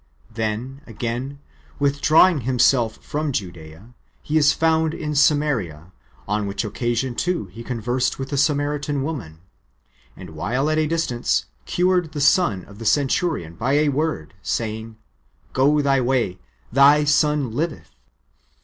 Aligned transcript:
Then, 0.33 0.81
again, 0.87 1.37
withdrawing 1.77 2.41
Himself 2.41 2.97
[from 3.05 3.31
Judsea], 3.31 3.93
He 4.23 4.35
is 4.35 4.51
found 4.51 4.95
in 4.95 5.13
Samaria; 5.13 5.91
on 6.27 6.47
which 6.47 6.65
occasion, 6.65 7.13
too, 7.13 7.45
He 7.51 7.63
conversed 7.63 8.17
with 8.17 8.29
the 8.29 8.35
Samaritan 8.37 9.03
woman, 9.03 9.41
and 10.17 10.31
while 10.31 10.71
at 10.71 10.79
a 10.79 10.87
distance, 10.87 11.45
cured 11.67 12.13
the 12.13 12.19
son 12.19 12.65
of 12.65 12.79
the 12.79 12.85
centurion 12.87 13.53
by 13.53 13.73
a 13.73 13.89
word, 13.89 14.33
saying," 14.41 14.97
Go 15.53 15.81
thy 15.83 16.01
way, 16.01 16.39
thy 16.71 17.03
son 17.03 17.51
livetli." 17.53 17.83